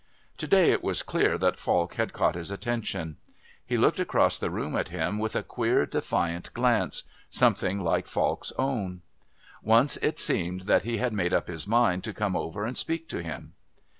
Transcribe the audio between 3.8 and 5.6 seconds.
across the room at him with a